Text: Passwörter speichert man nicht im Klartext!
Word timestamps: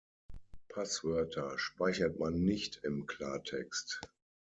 Passwörter 0.69 1.59
speichert 1.59 2.17
man 2.17 2.41
nicht 2.43 2.79
im 2.83 3.05
Klartext! 3.05 4.01